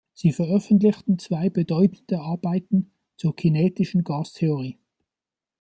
Sie 0.15 0.31
veröffentlichten 0.31 1.19
zwei 1.19 1.51
bedeutende 1.51 2.21
Arbeiten 2.21 2.91
zur 3.17 3.35
kinetischen 3.35 4.03
Gastheorie. 4.03 4.79